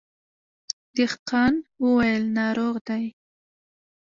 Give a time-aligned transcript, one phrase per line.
[0.95, 1.53] دهقان
[1.83, 3.05] وويل ناروغ دی.